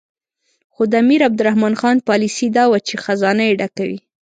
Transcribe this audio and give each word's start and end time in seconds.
خو 0.73 0.81
د 0.91 0.93
امیر 1.03 1.21
عبدالرحمن 1.27 1.73
خان 1.81 1.97
پالیسي 2.09 2.47
دا 2.57 2.63
وه 2.67 2.79
چې 2.87 2.95
خزانه 3.03 3.43
یې 3.49 3.57
ډکه 3.61 3.83
وي. 3.89 3.99